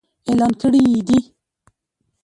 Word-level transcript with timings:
اعلان 0.29 0.51
کړي 0.61 0.81
يې 0.93 1.01
دي. 1.07 1.19